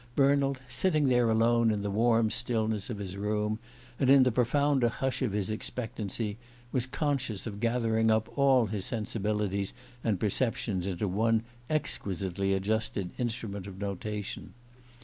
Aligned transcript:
Bernald, 0.15 0.61
sitting 0.67 1.09
there 1.09 1.29
alone 1.29 1.69
in 1.69 1.83
the 1.83 1.91
warm 1.91 2.31
stillness 2.31 2.89
of 2.89 2.97
his 2.97 3.15
room, 3.15 3.59
and 3.99 4.09
in 4.09 4.23
the 4.23 4.31
profounder 4.31 4.89
hush 4.89 5.21
of 5.21 5.31
his 5.31 5.51
expectancy, 5.51 6.39
was 6.71 6.87
conscious 6.87 7.45
of 7.45 7.59
gathering 7.59 8.09
up 8.09 8.27
all 8.35 8.65
his 8.65 8.83
sensibilities 8.83 9.75
and 10.03 10.19
perceptions 10.19 10.87
into 10.87 11.07
one 11.07 11.43
exquisitely 11.69 12.51
adjusted 12.51 13.11
instrument 13.19 13.67
of 13.67 13.77
notation. 13.77 14.55